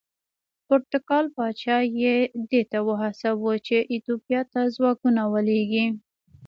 [0.67, 2.15] پرتګال پاچا یې
[2.49, 5.85] دې ته وهڅاوه چې ایتوپیا ته ځواکونه ولېږي.